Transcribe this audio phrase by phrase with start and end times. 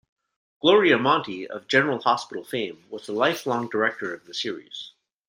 [0.63, 4.93] Gloria Monty, of "General Hospital" fame, was a longtime director of the series.